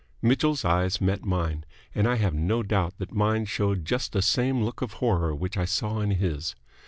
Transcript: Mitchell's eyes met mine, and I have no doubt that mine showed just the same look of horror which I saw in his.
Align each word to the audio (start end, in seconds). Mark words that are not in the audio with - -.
Mitchell's 0.19 0.65
eyes 0.65 0.99
met 0.99 1.23
mine, 1.25 1.63
and 1.93 2.07
I 2.07 2.15
have 2.15 2.33
no 2.33 2.63
doubt 2.63 2.97
that 2.97 3.13
mine 3.13 3.45
showed 3.45 3.85
just 3.85 4.13
the 4.13 4.23
same 4.23 4.63
look 4.63 4.81
of 4.81 4.93
horror 4.93 5.35
which 5.35 5.57
I 5.57 5.65
saw 5.65 5.99
in 5.99 6.09
his. 6.09 6.55